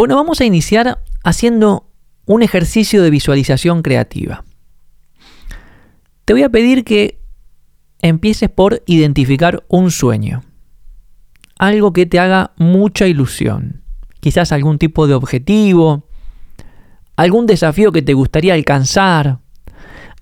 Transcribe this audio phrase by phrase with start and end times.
[0.00, 1.90] Bueno, vamos a iniciar haciendo
[2.24, 4.44] un ejercicio de visualización creativa.
[6.24, 7.20] Te voy a pedir que
[8.00, 10.40] empieces por identificar un sueño.
[11.58, 13.82] Algo que te haga mucha ilusión.
[14.20, 16.08] Quizás algún tipo de objetivo,
[17.16, 19.40] algún desafío que te gustaría alcanzar,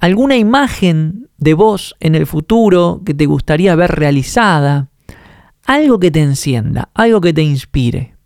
[0.01, 4.91] alguna imagen de vos en el futuro que te gustaría ver realizada,
[5.65, 8.18] algo que te encienda, algo que te inspire.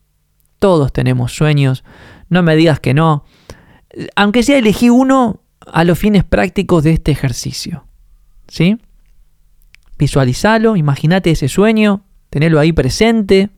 [0.63, 1.83] Todos tenemos sueños,
[2.29, 3.25] no me digas que no.
[4.15, 7.85] Aunque sea elegí uno a los fines prácticos de este ejercicio.
[8.47, 8.79] ¿Sí?
[9.99, 13.51] Visualizalo, imagínate ese sueño, tenelo ahí presente.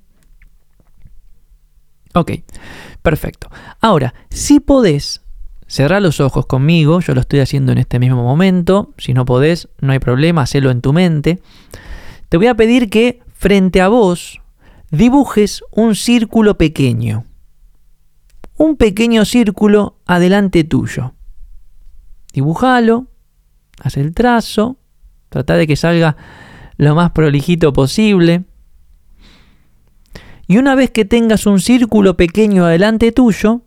[2.14, 2.32] Ok,
[3.02, 3.50] perfecto.
[3.82, 5.20] Ahora, si podés
[5.66, 9.68] cerrar los ojos conmigo, yo lo estoy haciendo en este mismo momento, si no podés,
[9.78, 11.42] no hay problema, hacelo en tu mente.
[12.30, 14.41] Te voy a pedir que frente a vos
[14.94, 17.24] dibujes un círculo pequeño.
[18.56, 21.14] Un pequeño círculo adelante tuyo.
[22.32, 23.08] Dibujalo,
[23.80, 24.78] haz el trazo,
[25.28, 26.16] trata de que salga
[26.77, 28.44] lo más prolijito posible.
[30.46, 33.62] Y una vez que tengas un círculo pequeño adelante tuyo,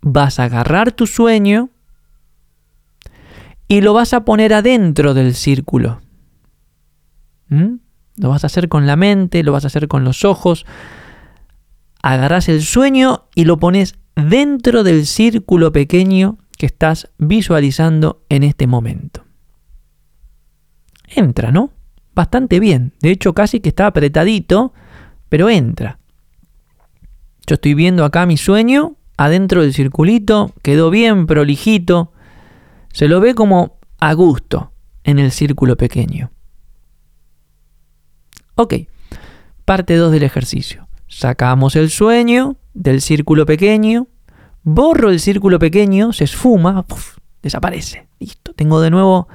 [0.00, 1.70] vas a agarrar tu sueño
[3.68, 6.00] y lo vas a poner adentro del círculo.
[7.48, 7.81] ¿Mm?
[8.16, 10.66] Lo vas a hacer con la mente, lo vas a hacer con los ojos.
[12.02, 18.66] Agarras el sueño y lo pones dentro del círculo pequeño que estás visualizando en este
[18.66, 19.24] momento.
[21.08, 21.70] Entra, ¿no?
[22.14, 22.92] Bastante bien.
[23.00, 24.72] De hecho, casi que está apretadito,
[25.28, 25.98] pero entra.
[27.46, 32.12] Yo estoy viendo acá mi sueño adentro del circulito, quedó bien prolijito.
[32.92, 34.72] Se lo ve como a gusto
[35.04, 36.30] en el círculo pequeño.
[38.54, 38.74] Ok,
[39.64, 40.88] parte 2 del ejercicio.
[41.08, 44.08] Sacamos el sueño del círculo pequeño,
[44.62, 46.84] borro el círculo pequeño, se esfuma,
[47.42, 48.06] desaparece.
[48.18, 49.28] Listo, tengo de nuevo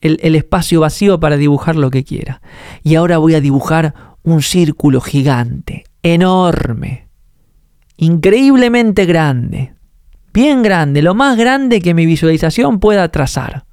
[0.00, 2.40] el, el espacio vacío para dibujar lo que quiera.
[2.82, 7.08] Y ahora voy a dibujar un círculo gigante, enorme,
[7.96, 9.74] increíblemente grande,
[10.32, 13.64] bien grande, lo más grande que mi visualización pueda trazar.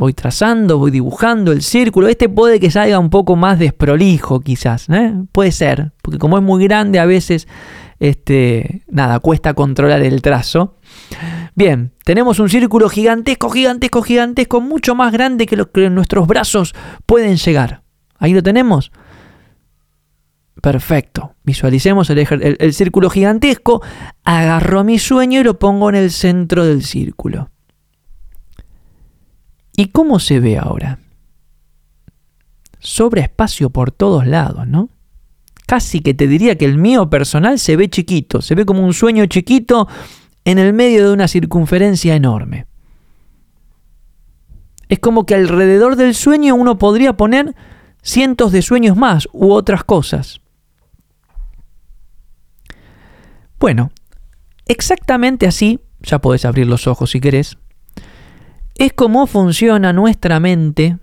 [0.00, 2.08] Voy trazando, voy dibujando el círculo.
[2.08, 4.88] Este puede que salga un poco más desprolijo, quizás.
[4.88, 5.12] ¿eh?
[5.30, 7.46] Puede ser, porque como es muy grande, a veces,
[7.98, 10.78] este, nada, cuesta controlar el trazo.
[11.54, 16.74] Bien, tenemos un círculo gigantesco, gigantesco, gigantesco, mucho más grande que lo que nuestros brazos
[17.04, 17.82] pueden llegar.
[18.16, 18.92] Ahí lo tenemos.
[20.62, 21.34] Perfecto.
[21.44, 23.82] Visualicemos el, el, círculo gigantesco.
[24.24, 27.50] Agarro mi sueño y lo pongo en el centro del círculo.
[29.80, 30.98] ¿Y cómo se ve ahora?
[32.80, 34.90] Sobra espacio por todos lados, ¿no?
[35.66, 38.92] Casi que te diría que el mío personal se ve chiquito, se ve como un
[38.92, 39.88] sueño chiquito
[40.44, 42.66] en el medio de una circunferencia enorme.
[44.90, 47.54] Es como que alrededor del sueño uno podría poner
[48.02, 50.42] cientos de sueños más u otras cosas.
[53.58, 53.92] Bueno,
[54.66, 57.56] exactamente así, ya podés abrir los ojos si querés,
[58.80, 60.96] es cómo funciona nuestra mente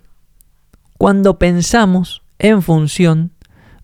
[0.98, 3.30] cuando pensamos en función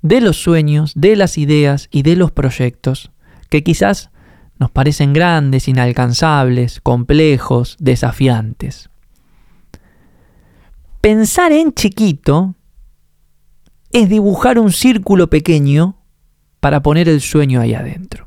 [0.02, 3.12] de los sueños, de las ideas y de los proyectos
[3.50, 4.10] que quizás
[4.58, 8.90] nos parecen grandes, inalcanzables, complejos, desafiantes.
[11.00, 12.56] Pensar en chiquito
[13.92, 15.98] es dibujar un círculo pequeño
[16.58, 18.26] para poner el sueño ahí adentro.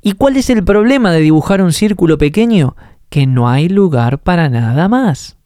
[0.00, 2.76] ¿Y cuál es el problema de dibujar un círculo pequeño?
[3.10, 5.36] Que no hay lugar para nada más.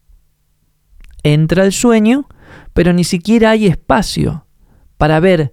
[1.22, 2.28] Entra el sueño,
[2.74, 4.46] pero ni siquiera hay espacio
[4.98, 5.52] para ver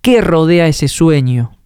[0.00, 1.58] qué rodea ese sueño,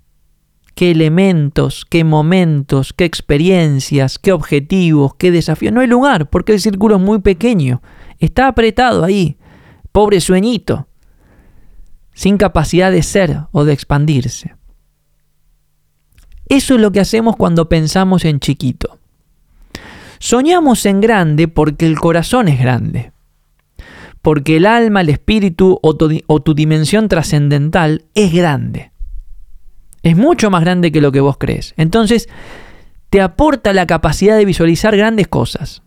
[0.75, 5.73] qué elementos, qué momentos, qué experiencias, qué objetivos, qué desafíos.
[5.73, 7.83] No hay lugar porque el círculo es muy pequeño,
[8.19, 9.37] está apretado ahí,
[9.93, 10.89] pobre sueñito,
[12.15, 14.57] sin capacidad de ser o de expandirse.
[16.49, 18.99] Eso es lo que hacemos cuando pensamos en chiquito.
[20.19, 23.13] Soñamos en grande porque el corazón es grande,
[24.23, 28.93] porque el alma, el espíritu o tu, dimensión trascendental es grande.
[30.03, 31.75] Es mucho más grande que lo que vos crees.
[31.77, 32.29] Entonces,
[33.11, 35.83] te aporta la capacidad de visualizar grandes cosas,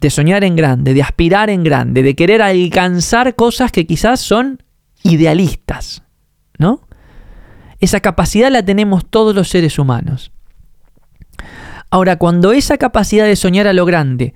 [0.00, 4.62] de soñar en grande, de aspirar en grande, de querer alcanzar cosas que quizás son
[5.02, 6.02] idealistas,
[6.58, 6.82] ¿no?
[7.78, 10.32] Esa capacidad la tenemos todos los seres humanos.
[11.90, 14.34] Ahora, cuando esa capacidad de soñar a lo grande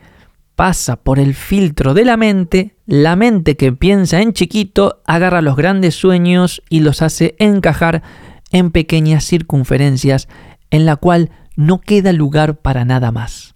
[0.56, 5.56] pasa por el filtro de la mente, la mente que piensa en chiquito agarra los
[5.56, 8.02] grandes sueños y los hace encajar
[8.50, 10.28] en pequeñas circunferencias
[10.70, 13.54] en la cual no queda lugar para nada más.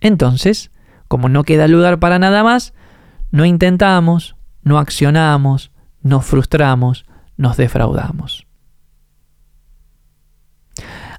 [0.00, 0.70] Entonces,
[1.06, 2.74] como no queda lugar para nada más,
[3.30, 5.70] no intentamos, no accionamos,
[6.02, 7.06] nos frustramos,
[7.36, 8.47] nos defraudamos.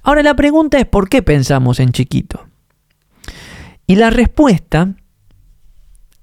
[0.09, 2.47] Ahora la pregunta es ¿por qué pensamos en chiquito?
[3.85, 4.95] Y la respuesta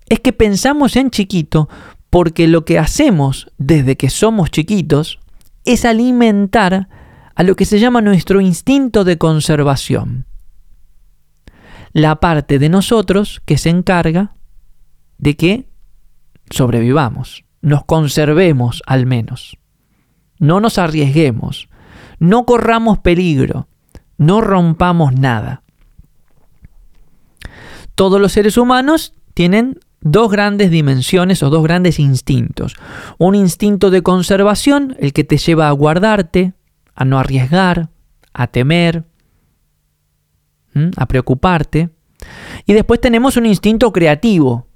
[0.08, 1.68] es que pensamos en chiquito
[2.10, 5.20] porque lo que hacemos desde que somos chiquitos
[5.64, 6.88] es alimentar
[7.36, 10.26] a lo que se llama nuestro instinto de conservación.
[11.92, 14.34] La parte de nosotros que se encarga
[15.18, 15.68] de que
[16.50, 19.56] sobrevivamos, nos conservemos al menos,
[20.40, 21.68] no nos arriesguemos,
[22.18, 23.68] no corramos peligro,
[24.18, 25.62] no rompamos nada.
[27.94, 32.76] Todos los seres humanos tienen dos grandes dimensiones o dos grandes instintos.
[33.18, 36.52] Un instinto de conservación, el que te lleva a guardarte,
[36.94, 37.88] a no arriesgar,
[38.32, 39.04] a temer,
[40.96, 41.90] a preocuparte.
[42.66, 44.66] Y después tenemos un instinto creativo,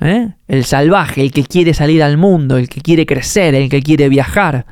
[0.00, 0.34] ¿eh?
[0.48, 4.08] el salvaje, el que quiere salir al mundo, el que quiere crecer, el que quiere
[4.08, 4.66] viajar,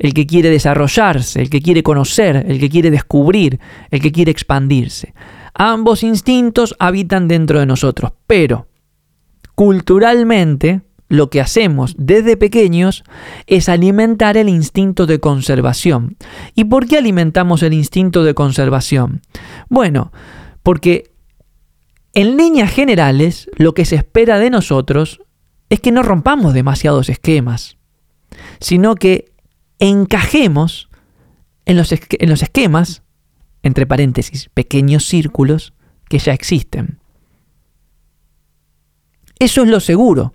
[0.00, 3.60] el que quiere desarrollarse, el que quiere conocer, el que quiere descubrir,
[3.90, 5.12] el que quiere expandirse.
[5.52, 8.66] Ambos instintos habitan dentro de nosotros, pero
[9.54, 13.04] culturalmente lo que hacemos desde pequeños
[13.46, 16.16] es alimentar el instinto de conservación.
[16.54, 19.20] ¿Y por qué alimentamos el instinto de conservación?
[19.68, 20.12] Bueno,
[20.62, 21.12] porque
[22.14, 25.20] en líneas generales lo que se espera de nosotros
[25.68, 27.76] es que no rompamos demasiados esquemas,
[28.60, 29.29] sino que
[29.80, 30.88] encajemos
[31.64, 33.02] en los, en los esquemas,
[33.62, 35.72] entre paréntesis, pequeños círculos
[36.08, 37.00] que ya existen.
[39.38, 40.34] Eso es lo seguro.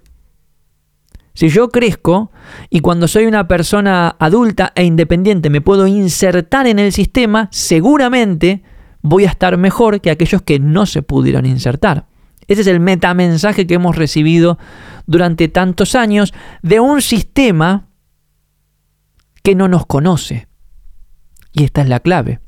[1.36, 2.32] Si yo crezco
[2.70, 8.64] y cuando soy una persona adulta e independiente me puedo insertar en el sistema, seguramente
[9.02, 12.08] voy a estar mejor que aquellos que no se pudieron insertar.
[12.48, 14.58] Ese es el metamensaje que hemos recibido
[15.08, 17.90] durante tantos años de un sistema
[19.46, 20.48] que no nos conoce.
[21.54, 22.40] Y esta es la clave.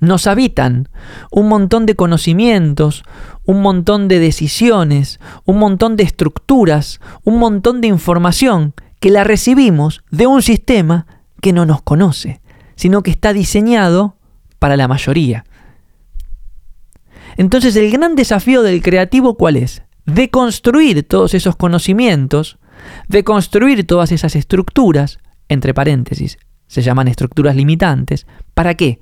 [0.00, 0.88] Nos habitan
[1.30, 3.04] un montón de conocimientos,
[3.44, 10.02] un montón de decisiones, un montón de estructuras, un montón de información que la recibimos
[10.10, 11.06] de un sistema
[11.42, 12.40] que no nos conoce,
[12.74, 14.16] sino que está diseñado
[14.58, 15.44] para la mayoría.
[17.36, 19.82] Entonces el gran desafío del creativo cuál es?
[20.06, 22.56] De construir todos esos conocimientos,
[23.08, 25.18] de construir todas esas estructuras
[25.48, 28.26] entre paréntesis, se llaman estructuras limitantes.
[28.54, 29.00] ¿Para qué?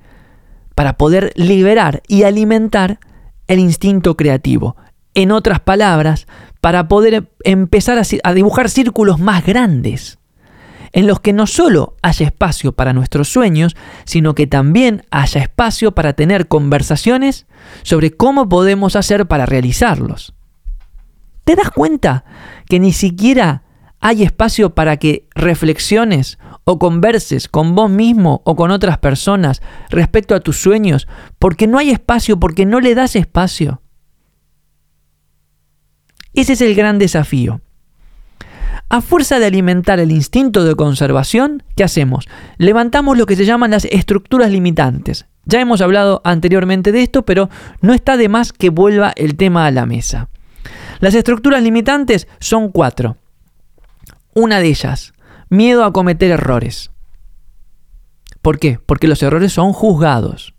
[0.75, 2.99] Para poder liberar y alimentar
[3.47, 4.75] el instinto creativo.
[5.13, 6.27] En otras palabras,
[6.61, 10.19] para poder empezar a, dibujar círculos más grandes,
[10.91, 13.75] en los que no solo haya espacio para nuestros sueños,
[14.05, 17.47] sino que también haya espacio para tener conversaciones
[17.81, 20.33] sobre cómo podemos hacer para realizarlos.
[21.43, 22.23] ¿Te das cuenta
[22.69, 23.62] que ni siquiera
[24.05, 30.35] hay espacio para que reflexiones o converses con vos mismo o con otras personas respecto
[30.35, 31.07] a tus sueños,
[31.39, 33.81] porque no hay espacio, porque no le das espacio.
[36.33, 37.61] Ese es el gran desafío.
[38.89, 42.27] A fuerza de alimentar el instinto de conservación, ¿qué hacemos?
[42.57, 45.27] Levantamos lo que se llaman las estructuras limitantes.
[45.45, 49.65] Ya hemos hablado anteriormente de esto, pero no está de más que vuelva el tema
[49.65, 50.27] a la mesa.
[50.99, 53.15] Las estructuras limitantes son cuatro.
[54.33, 55.13] Una de ellas,
[55.49, 56.91] miedo a cometer errores.
[58.41, 58.79] ¿Por qué?
[58.85, 60.53] Porque los errores son juzgados.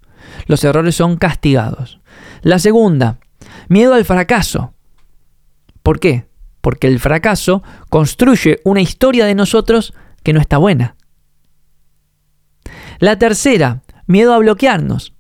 [0.47, 2.01] Los errores son castigados.
[2.43, 3.19] La segunda,
[3.69, 4.75] miedo al fracaso.
[5.83, 6.27] ¿Por qué?
[6.61, 10.97] Porque el fracaso construye una historia de nosotros que no está buena.
[13.01, 15.15] La tercera, miedo a bloquearnos.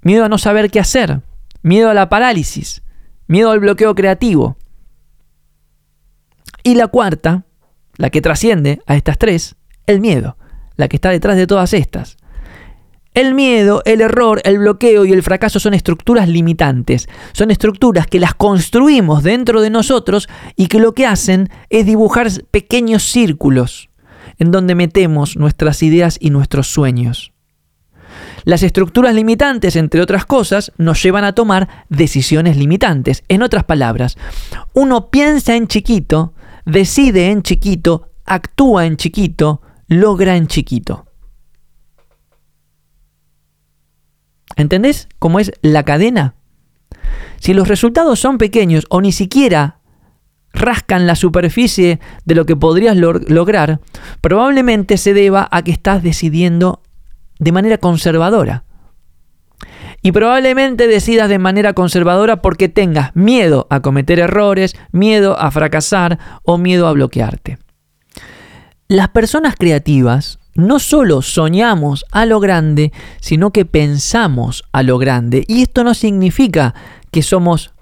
[0.00, 1.20] Miedo a no saber qué hacer.
[1.62, 2.82] Miedo a la parálisis.
[3.26, 4.56] Miedo al bloqueo creativo.
[6.62, 7.44] Y la cuarta,
[7.98, 10.38] la que trasciende a estas tres, el miedo,
[10.76, 12.16] la que está detrás de todas estas.
[13.12, 18.20] El miedo, el error, el bloqueo y el fracaso son estructuras limitantes, son estructuras que
[18.20, 23.90] las construimos dentro de nosotros y que lo que hacen es dibujar pequeños círculos
[24.38, 27.32] en donde metemos nuestras ideas y nuestros sueños.
[28.44, 33.24] Las estructuras limitantes, entre otras cosas, nos llevan a tomar decisiones limitantes.
[33.28, 34.16] En otras palabras,
[34.74, 36.34] uno piensa en chiquito
[36.68, 41.06] decide en chiquito, actúa en chiquito, logra en chiquito.
[44.56, 46.34] ¿Entendés cómo es la cadena?
[47.38, 49.80] Si los resultados son pequeños o ni siquiera
[50.52, 53.80] rascan la superficie de lo que podrías lograr,
[54.20, 56.82] probablemente se deba a que estás decidiendo
[57.38, 58.64] de manera conservadora.
[60.08, 66.18] Y probablemente decidas de manera conservadora porque tengas miedo a cometer errores, miedo a fracasar
[66.44, 67.58] o miedo a bloquearte.
[68.88, 75.44] Las personas creativas no solo soñamos a lo grande, sino que pensamos a lo grande.
[75.46, 76.74] Y esto no significa
[77.10, 77.74] que somos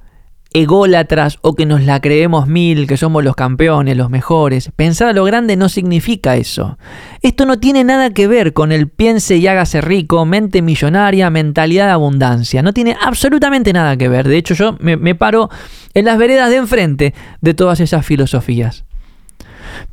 [0.57, 4.71] ególatras o que nos la creemos mil, que somos los campeones, los mejores.
[4.75, 6.79] Pensar a lo grande no significa eso.
[7.21, 11.87] Esto no tiene nada que ver con el piense y hágase rico, mente millonaria, mentalidad
[11.87, 12.63] de abundancia.
[12.63, 14.27] No tiene absolutamente nada que ver.
[14.27, 15.51] De hecho, yo me, me paro
[15.93, 18.87] en las veredas de enfrente de todas esas filosofías.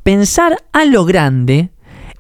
[0.04, 1.72] Pensar a lo grande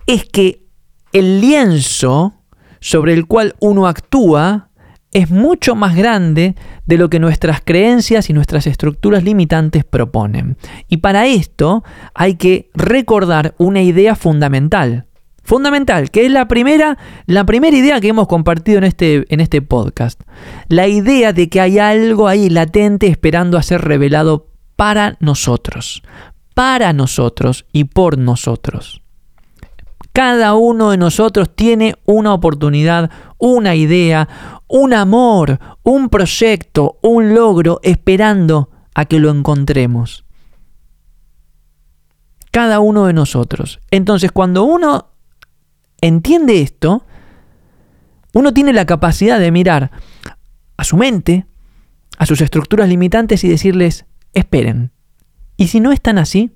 [0.05, 0.65] es que
[1.13, 2.33] el lienzo
[2.81, 4.67] sobre el cual uno actúa
[5.13, 6.55] es mucho más grande
[6.85, 10.57] de lo que nuestras creencias y nuestras estructuras limitantes proponen.
[10.87, 15.05] Y para esto hay que recordar una idea fundamental.
[15.43, 19.61] Fundamental, que es la primera, la primera idea que hemos compartido en este, en este
[19.61, 20.21] podcast.
[20.69, 26.01] La idea de que hay algo ahí latente esperando a ser revelado para nosotros.
[26.53, 29.03] Para nosotros y por nosotros.
[30.13, 34.29] Cada uno de nosotros tiene una oportunidad, una idea,
[34.67, 40.25] un amor, un proyecto, un logro esperando a que lo encontremos.
[42.51, 43.79] Cada uno de nosotros.
[43.91, 45.09] Entonces, cuando uno
[46.01, 47.05] entiende esto,
[48.33, 49.91] uno tiene la capacidad de mirar
[50.77, 51.45] a su mente,
[52.17, 54.91] a sus estructuras limitantes y decirles, esperen.
[55.57, 56.51] ¿Y si no están así?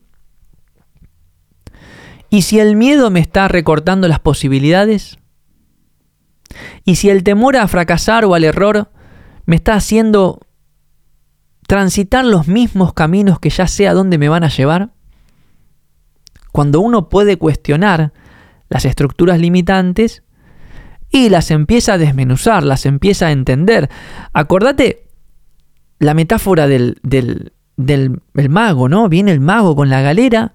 [2.29, 5.17] ¿Y si el miedo me está recortando las posibilidades?
[6.85, 8.89] ¿Y si el temor a fracasar o al error
[9.45, 10.39] me está haciendo
[11.67, 14.91] transitar los mismos caminos que ya sé a dónde me van a llevar?
[16.51, 18.13] Cuando uno puede cuestionar
[18.69, 20.23] las estructuras limitantes
[21.09, 23.89] y las empieza a desmenuzar, las empieza a entender.
[24.33, 25.07] Acordate
[25.99, 29.07] la metáfora del, del, del mago, ¿no?
[29.09, 30.53] Viene el mago con la galera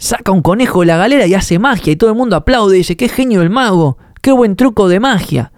[0.00, 2.78] saca un conejo de la galera y hace magia y todo el mundo aplaude y
[2.78, 5.52] dice, qué genio el mago, qué buen truco de magia.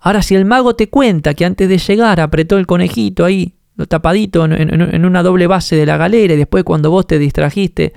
[0.00, 3.86] Ahora, si el mago te cuenta que antes de llegar apretó el conejito ahí, lo
[3.86, 7.92] tapadito en, una doble base de la galera y después cuando vos te distrajiste,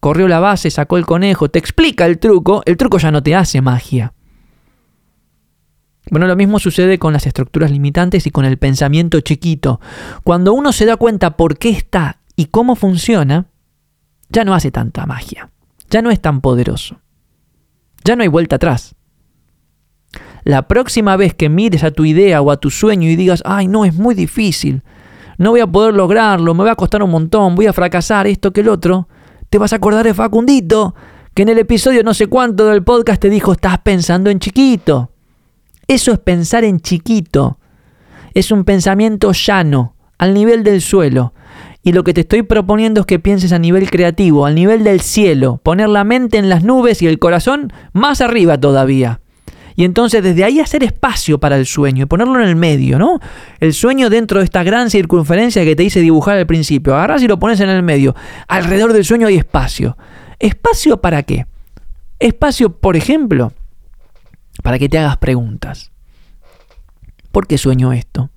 [0.00, 3.34] corrió la base, sacó el conejo, te explica el truco, el truco ya no te
[3.34, 4.12] hace magia.
[6.10, 9.80] Bueno, lo mismo sucede con las estructuras limitantes y con el pensamiento chiquito.
[10.24, 13.46] Cuando uno se da cuenta por qué está y cómo funciona,
[14.28, 15.50] ya no hace tanta magia,
[15.90, 17.00] ya no es tan poderoso,
[18.04, 18.94] ya no hay vuelta atrás.
[20.44, 23.66] La próxima vez que mires a tu idea o a tu sueño y digas, ay
[23.66, 24.82] no, es muy difícil,
[25.38, 28.52] no voy a poder lograrlo, me va a costar un montón, voy a fracasar, esto
[28.52, 29.08] que el otro,
[29.50, 30.94] te vas a acordar de Facundito,
[31.32, 35.12] que en el episodio no sé cuánto del podcast te dijo, estás pensando en chiquito.
[35.86, 37.58] Eso es pensar en chiquito.
[38.34, 41.32] Es un pensamiento llano, al nivel del suelo.
[41.82, 45.00] Y lo que te estoy proponiendo es que pienses a nivel creativo, al nivel del
[45.00, 49.20] cielo, poner la mente en las nubes y el corazón más arriba todavía.
[49.78, 53.20] Y entonces desde ahí hacer espacio para el sueño y ponerlo en el medio, ¿no?
[53.60, 56.96] El sueño dentro de esta gran circunferencia que te hice dibujar al principio.
[56.96, 58.16] Agarras y lo pones en el medio.
[58.48, 59.96] Alrededor del sueño hay espacio.
[60.40, 61.46] ¿Espacio para qué?
[62.18, 63.52] Espacio, por ejemplo,
[64.64, 65.92] para que te hagas preguntas.
[67.30, 68.30] ¿Por qué sueño esto?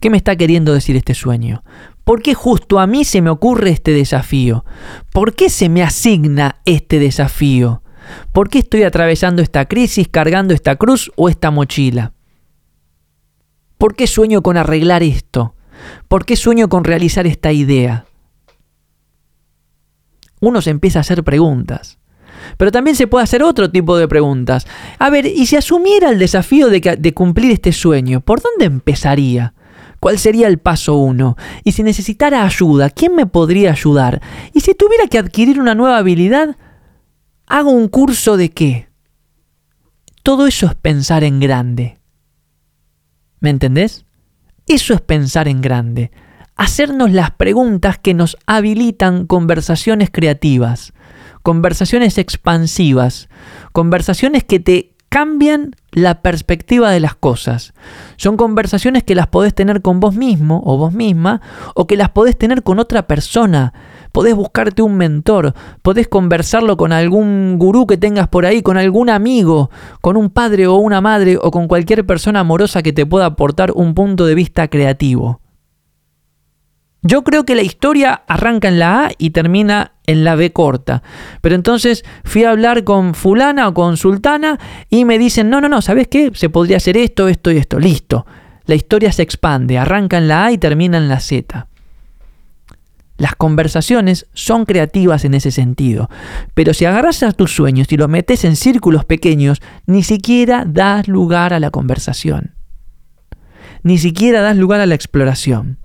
[0.00, 1.62] ¿Qué me está queriendo decir este sueño?
[2.04, 4.64] ¿Por qué justo a mí se me ocurre este desafío?
[5.12, 7.82] ¿Por qué se me asigna este desafío?
[8.32, 12.12] ¿Por qué estoy atravesando esta crisis, cargando esta cruz o esta mochila?
[13.78, 15.54] ¿Por qué sueño con arreglar esto?
[16.08, 18.06] ¿Por qué sueño con realizar esta idea?
[20.40, 21.98] Uno se empieza a hacer preguntas.
[22.56, 24.66] Pero también se puede hacer otro tipo de preguntas.
[24.98, 28.20] A ver, ¿y si asumiera el desafío de, de cumplir este sueño?
[28.20, 29.54] ¿Por dónde empezaría?
[30.00, 31.36] ¿Cuál sería el paso uno?
[31.64, 34.22] Y si necesitara ayuda, ¿quién me podría ayudar?
[34.52, 36.56] Y si tuviera que adquirir una nueva habilidad,
[37.48, 38.88] ¿hago un curso de qué?
[40.22, 41.98] Todo eso es pensar en grande.
[43.40, 44.04] ¿Me entendés?
[44.66, 46.10] Eso es pensar en grande.
[46.56, 50.92] Hacernos las preguntas que nos habilitan conversaciones creativas,
[51.42, 53.28] conversaciones expansivas,
[53.72, 57.72] conversaciones que te cambian la perspectiva de las cosas.
[58.16, 61.40] Son conversaciones que las podés tener con vos mismo o vos misma
[61.74, 63.72] o que las podés tener con otra persona.
[64.12, 69.10] Podés buscarte un mentor, podés conversarlo con algún gurú que tengas por ahí, con algún
[69.10, 73.26] amigo, con un padre o una madre o con cualquier persona amorosa que te pueda
[73.26, 75.40] aportar un punto de vista creativo.
[77.02, 81.02] Yo creo que la historia arranca en la A y termina en la B corta.
[81.40, 84.58] Pero entonces fui a hablar con fulana o con sultana
[84.90, 86.32] y me dicen, no, no, no, ¿sabes qué?
[86.34, 87.78] Se podría hacer esto, esto y esto.
[87.78, 88.26] Listo.
[88.66, 91.68] La historia se expande, arranca en la A y termina en la Z.
[93.18, 96.08] Las conversaciones son creativas en ese sentido,
[96.54, 101.08] pero si agarras a tus sueños y los metes en círculos pequeños, ni siquiera das
[101.08, 102.54] lugar a la conversación.
[103.82, 105.78] Ni siquiera das lugar a la exploración.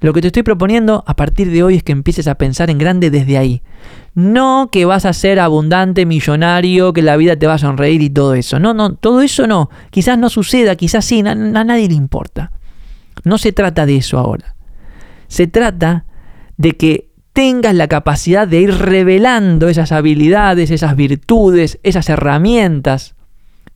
[0.00, 2.78] Lo que te estoy proponiendo a partir de hoy es que empieces a pensar en
[2.78, 3.62] grande desde ahí.
[4.14, 8.10] No que vas a ser abundante, millonario, que la vida te va a sonreír y
[8.10, 8.58] todo eso.
[8.58, 9.70] No, no, todo eso no.
[9.90, 12.52] Quizás no suceda, quizás sí, a, nadie le importa.
[13.24, 14.54] No se trata de eso ahora.
[15.28, 16.04] Se trata
[16.56, 23.14] de que tengas la capacidad de ir revelando esas habilidades, esas virtudes, esas herramientas,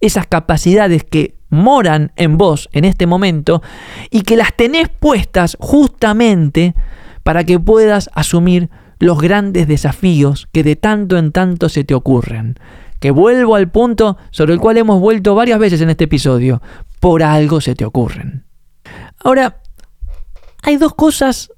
[0.01, 3.63] esas capacidades que moran en vos en este momento
[4.11, 6.75] y que las tenés puestas justamente
[7.23, 8.69] para que puedas asumir
[8.99, 12.59] los grandes desafíos que de tanto en tanto se te ocurren.
[12.99, 16.63] Que vuelvo al punto sobre el cual hemos vuelto varias veces en este episodio.
[17.01, 18.45] Por algo se te ocurren.
[19.23, 19.62] Ahora,
[20.63, 21.53] hay dos cosas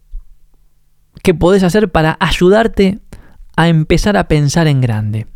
[1.23, 3.01] que podés hacer para ayudarte
[3.57, 5.27] a empezar a pensar en grande.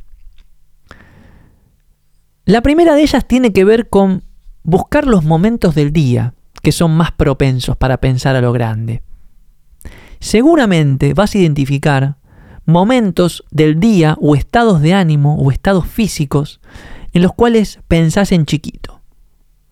[2.45, 4.25] La primera de ellas tiene que ver con
[4.63, 9.03] buscar los momentos del día que son más propensos para pensar a lo grande.
[10.19, 12.17] Seguramente vas a identificar
[12.65, 16.61] momentos del día o estados de ánimo o estados físicos
[17.13, 18.98] en los cuales pensás en chiquito.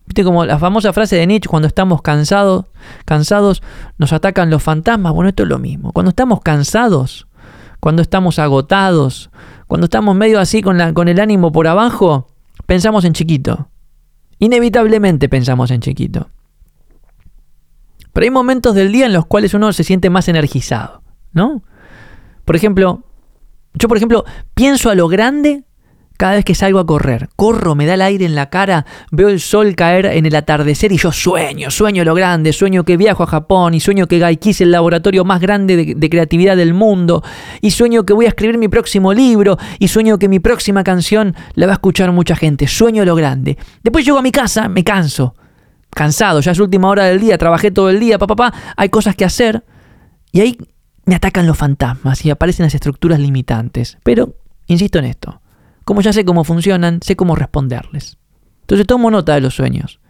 [0.07, 2.65] ¿Viste como la famosa frase de Nietzsche, cuando estamos cansados,
[3.05, 3.61] cansados
[3.97, 5.13] nos atacan los fantasmas?
[5.13, 5.91] Bueno, esto es lo mismo.
[5.91, 7.27] Cuando estamos cansados,
[7.81, 9.29] cuando estamos agotados,
[9.67, 12.29] cuando estamos medio así con, la, con el ánimo por abajo,
[12.65, 13.69] pensamos en chiquito.
[14.39, 16.29] Inevitablemente pensamos en chiquito.
[18.13, 21.61] Pero hay momentos del día en los cuales uno se siente más energizado, ¿no?
[22.45, 23.03] Por ejemplo,
[23.73, 24.23] yo por ejemplo
[24.53, 25.65] pienso a lo grande
[26.17, 27.29] cada vez que salgo a correr.
[27.35, 30.91] Corro, me da el aire en la cara, veo el sol caer en el atardecer
[30.91, 34.49] y yo sueño, sueño lo grande, sueño que viajo a Japón y sueño que Gaiki
[34.49, 37.23] es el laboratorio más grande de, de, creatividad del mundo
[37.61, 41.35] y sueño que voy a escribir mi próximo libro y sueño que mi próxima canción
[41.53, 42.67] la va a escuchar mucha gente.
[42.67, 43.57] Sueño lo grande.
[43.83, 45.35] Después llego a mi casa, me canso.
[45.91, 49.15] Cansado, ya es última hora del día, trabajé todo el día, papá, papá, hay cosas
[49.15, 49.63] que hacer.
[50.31, 50.57] Y ahí
[51.05, 53.97] me atacan los fantasmas y aparecen las estructuras limitantes.
[54.03, 54.35] Pero,
[54.67, 55.41] insisto en esto,
[55.87, 58.17] como ya sé cómo funcionan, sé cómo responderles.
[58.59, 60.01] Entonces tomo nota de los sueños.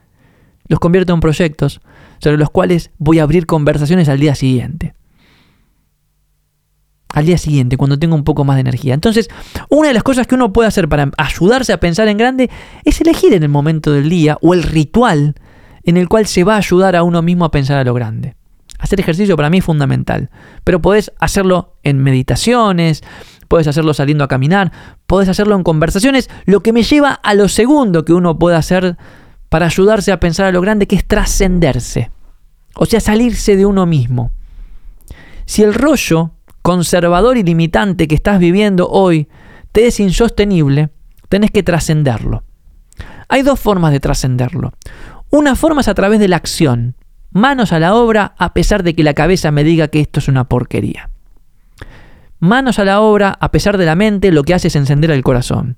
[0.68, 1.82] Los convierto en proyectos
[2.18, 4.96] sobre los cuales voy a abrir conversaciones al día siguiente.
[7.14, 8.96] Al día siguiente, cuando tengo un poco más de energía.
[8.96, 9.30] Entonces,
[9.70, 12.50] una de las cosas que uno puede hacer para ayudarse a pensar en grande
[12.84, 15.36] es elegir en el momento del día o el ritual
[15.84, 18.36] en el cual se va a ayudar a uno mismo a pensar a lo grande.
[18.80, 20.32] Hacer ejercicio para mí es fundamental,
[20.64, 23.04] pero podés hacerlo en meditaciones,
[23.48, 24.72] puedes hacerlo saliendo a caminar,
[25.06, 28.98] puedes hacerlo en conversaciones, lo que me lleva a lo segundo que uno puede hacer
[29.50, 32.12] para ayudarse a pensar a lo grande, que es trascenderse,
[32.76, 34.32] o sea, salirse de uno mismo.
[35.46, 36.32] Si el rollo
[36.62, 39.30] conservador y limitante que estás viviendo hoy
[39.72, 40.90] te es insostenible,
[41.30, 42.44] tenés que trascenderlo.
[43.30, 44.74] Hay dos formas de trascenderlo.
[45.30, 46.96] Una forma es a través de la acción,
[47.32, 50.28] manos a la obra a pesar de que la cabeza me diga que esto es
[50.28, 51.10] una porquería.
[52.40, 55.24] Manos a la obra a pesar de la mente lo que hace es encender el
[55.24, 55.78] corazón.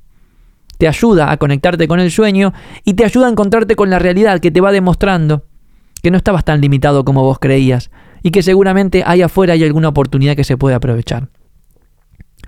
[0.77, 4.39] Te ayuda a conectarte con el sueño y te ayuda a encontrarte con la realidad
[4.39, 5.45] que te va demostrando
[6.01, 7.91] que no estabas tan limitado como vos creías
[8.23, 11.29] y que seguramente ahí afuera hay alguna oportunidad que se puede aprovechar.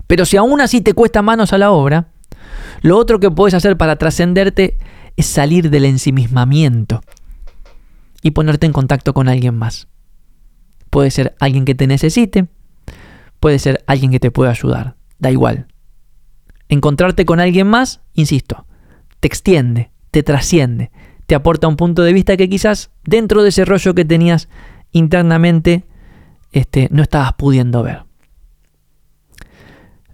[0.06, 2.08] Pero si aún así te cuesta manos a la obra,
[2.82, 4.78] lo otro que puedes hacer para trascenderte
[5.16, 7.02] es salir del ensimismamiento
[8.22, 9.88] y ponerte en contacto con alguien más.
[10.90, 12.48] Puede ser alguien que te necesite,
[13.42, 15.66] puede ser alguien que te pueda ayudar, da igual.
[16.68, 18.66] Encontrarte con alguien más, insisto,
[19.18, 20.92] te extiende, te trasciende,
[21.26, 24.48] te aporta un punto de vista que quizás dentro de ese rollo que tenías
[24.92, 25.84] internamente
[26.52, 28.04] este, no estabas pudiendo ver.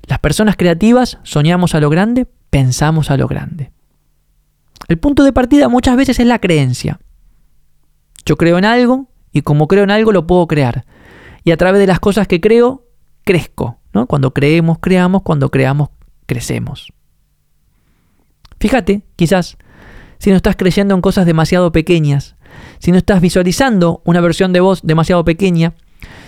[0.06, 3.72] Las personas creativas soñamos a lo grande, pensamos a lo grande.
[4.88, 6.98] El punto de partida muchas veces es la creencia.
[8.24, 10.86] Yo creo en algo y como creo en algo lo puedo crear.
[11.44, 12.87] Y a través de las cosas que creo,
[13.28, 13.78] crezco.
[13.92, 14.06] ¿no?
[14.06, 15.90] Cuando creemos, creamos, cuando creamos,
[16.24, 16.94] crecemos.
[18.58, 19.58] Fíjate, quizás,
[20.18, 22.36] si no estás creyendo en cosas demasiado pequeñas,
[22.78, 25.74] si no estás visualizando una versión de vos demasiado pequeña,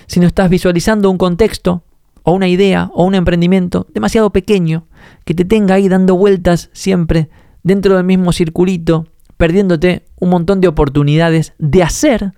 [0.08, 1.84] si no estás visualizando un contexto
[2.22, 4.86] o una idea o un emprendimiento demasiado pequeño
[5.24, 7.30] que te tenga ahí dando vueltas siempre
[7.62, 9.06] dentro del mismo circulito,
[9.38, 12.34] perdiéndote un montón de oportunidades de hacer,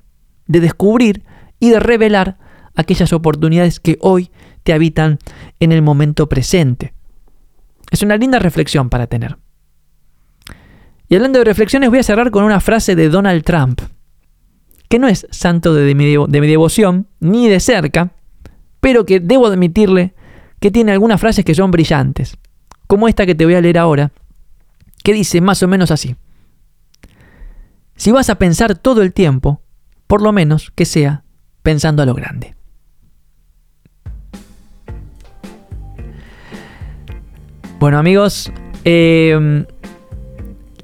[0.47, 1.25] de descubrir
[1.59, 2.39] y de revelar
[2.77, 4.31] aquellas oportunidades que hoy
[4.63, 5.19] te habitan
[5.61, 6.95] en el momento presente.
[7.91, 9.37] Es una linda reflexión para tener.
[11.09, 13.83] Y hablando de reflexiones, voy a cerrar con una frase de Donald Trump,
[14.89, 18.13] que no es santo de mi, de mi devoción, ni de cerca,
[18.81, 20.15] pero que debo admitirle
[20.59, 22.39] que tiene algunas frases que son brillantes,
[22.87, 24.13] como esta que te voy a leer ahora,
[25.03, 26.17] que dice más o menos así.
[27.97, 29.61] Si vas a pensar todo el tiempo,
[30.07, 31.25] por lo menos que sea
[31.63, 32.55] pensando a lo grande.
[37.83, 38.53] Bueno amigos,
[38.85, 39.65] em,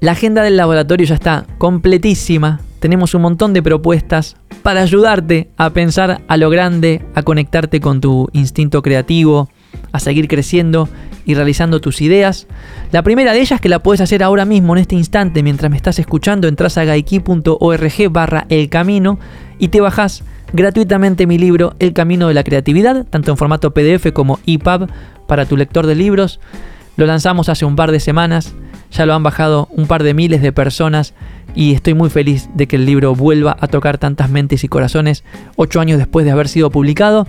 [0.01, 2.59] la agenda del laboratorio ya está completísima.
[2.81, 8.01] Tenemos un montón de propuestas para ayudarte a pensar a lo grande, a conectarte con
[8.01, 9.47] tu instinto creativo,
[9.93, 10.89] a seguir creciendo
[11.25, 12.47] y realizando tus ideas.
[12.91, 15.77] La primera de ellas que la puedes hacer ahora mismo en este instante mientras me
[15.77, 19.19] estás escuchando, entras a gaiki.org barra el camino
[19.57, 24.11] y te bajas gratuitamente mi libro El Camino de la Creatividad, tanto en formato PDF
[24.11, 24.89] como EPUB
[25.27, 26.41] para tu lector de libros.
[26.99, 28.53] Lo lanzamos hace un par de semanas,
[28.91, 31.13] ya lo han bajado un par de miles de personas
[31.55, 35.23] y estoy muy feliz de que el libro vuelva a tocar tantas mentes y corazones
[35.55, 37.25] ocho años después de haber sido publicado.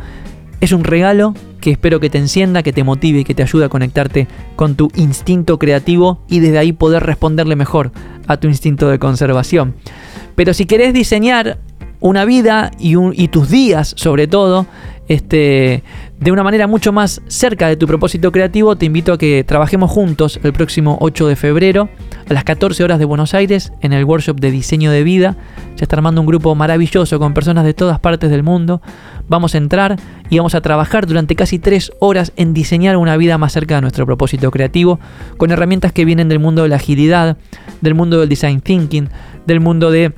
[0.60, 3.66] Es un regalo que espero que te encienda, que te motive y que te ayude
[3.66, 7.92] a conectarte con tu instinto creativo y desde ahí poder responderle mejor
[8.26, 9.76] a tu instinto de conservación.
[10.34, 11.58] Pero si querés diseñar
[12.00, 14.66] una vida y, y tus días sobre todo
[15.10, 15.82] este,
[16.20, 19.90] de una manera mucho más cerca de tu propósito creativo, te invito a que trabajemos
[19.90, 21.88] juntos el próximo 8 de febrero
[22.28, 25.36] a las 14 horas de Buenos Aires en el workshop de diseño de vida.
[25.76, 28.82] Se está armando un grupo maravilloso con personas de todas partes del mundo.
[29.28, 29.96] Vamos a entrar
[30.28, 33.80] y vamos a trabajar durante casi 3 horas en diseñar una vida más cerca de
[33.80, 35.00] nuestro propósito creativo
[35.38, 37.38] con herramientas que vienen del mundo de la agilidad,
[37.80, 39.08] del mundo del design thinking,
[39.46, 40.12] del mundo de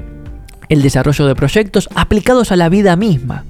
[0.68, 3.44] el desarrollo de proyectos aplicados a la vida misma.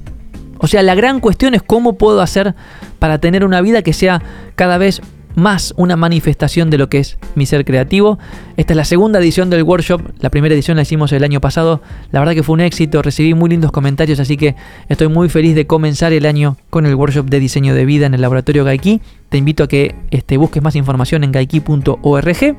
[0.63, 2.55] O sea, la gran cuestión es cómo puedo hacer
[2.97, 4.21] para tener una vida que sea
[4.55, 5.01] cada vez
[5.35, 8.17] más una manifestación de lo que es mi ser creativo.
[8.55, 11.81] Esta es la segunda edición del workshop, la primera edición la hicimos el año pasado,
[12.13, 14.55] la verdad que fue un éxito, recibí muy lindos comentarios, así que
[14.87, 18.13] estoy muy feliz de comenzar el año con el workshop de diseño de vida en
[18.13, 19.01] el laboratorio Gaiki.
[19.27, 22.55] Te invito a que este, busques más información en gaiki.org.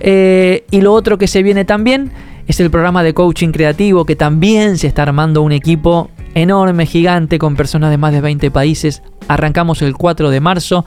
[0.00, 2.10] Eh, y lo otro que se viene también
[2.48, 7.38] es el programa de coaching creativo que también se está armando un equipo enorme, gigante,
[7.38, 9.02] con personas de más de 20 países.
[9.28, 10.84] Arrancamos el 4 de marzo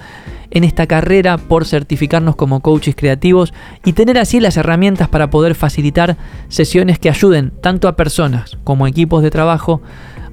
[0.51, 3.53] en esta carrera por certificarnos como coaches creativos
[3.83, 8.85] y tener así las herramientas para poder facilitar sesiones que ayuden tanto a personas como
[8.85, 9.81] a equipos de trabajo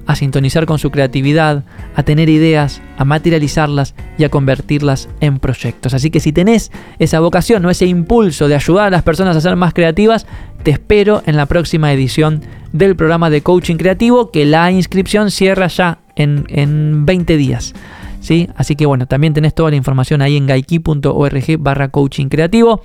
[0.07, 1.63] a sintonizar con su creatividad,
[1.95, 5.93] a tener ideas, a materializarlas y a convertirlas en proyectos.
[5.93, 9.41] Así que si tenés esa vocación o ese impulso de ayudar a las personas a
[9.41, 10.25] ser más creativas,
[10.63, 12.41] te espero en la próxima edición
[12.73, 17.73] del programa de coaching creativo que la inscripción cierra ya en, en 20 días.
[18.19, 18.49] ¿Sí?
[18.55, 22.83] Así que bueno, también tenés toda la información ahí en gaiki.org barra coaching creativo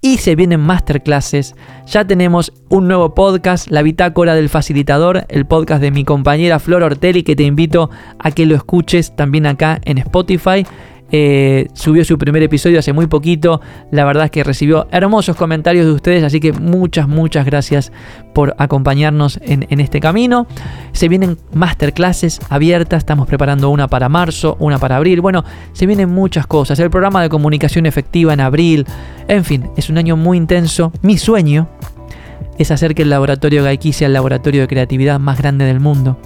[0.00, 1.54] y se vienen masterclasses.
[1.86, 6.82] Ya tenemos un nuevo podcast, La Bitácora del Facilitador, el podcast de mi compañera Flor
[6.82, 10.66] Ortelli, que te invito a que lo escuches también acá en Spotify.
[11.12, 13.60] Eh, subió su primer episodio hace muy poquito.
[13.90, 17.92] La verdad es que recibió hermosos comentarios de ustedes, así que muchas, muchas gracias
[18.34, 20.46] por acompañarnos en, en, este camino.
[20.92, 25.20] Se vienen masterclasses abiertas, estamos preparando una para marzo, una para abril.
[25.20, 26.78] Bueno, se vienen muchas cosas.
[26.80, 28.84] El programa de comunicación efectiva en abril.
[29.28, 30.92] En fin, es un año muy intenso.
[31.02, 31.68] Mi sueño
[32.58, 36.18] es hacer que el laboratorio Gaiki sea el laboratorio de creatividad más grande del mundo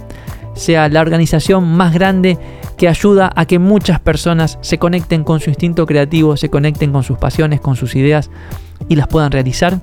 [0.53, 2.37] sea la organización más grande
[2.77, 7.03] que ayuda a que muchas personas se conecten con su instinto creativo, se conecten con
[7.03, 8.29] sus pasiones, con sus ideas
[8.89, 9.79] y las puedan realizar.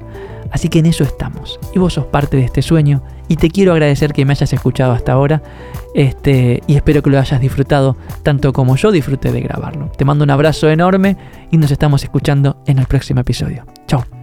[0.51, 1.61] Así que en eso estamos.
[1.75, 3.03] Y vos sos parte de este sueño.
[3.29, 5.43] Y te quiero agradecer que me hayas escuchado hasta ahora.
[5.95, 9.91] Este, y espero que lo hayas disfrutado tanto como yo disfruté de grabarlo.
[9.97, 11.17] Te mando un abrazo enorme
[11.51, 13.65] y nos estamos escuchando en el próximo episodio.
[13.87, 14.18] Chao.